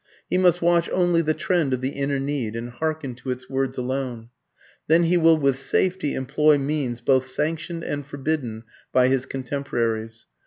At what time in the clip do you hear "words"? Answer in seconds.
3.47-3.77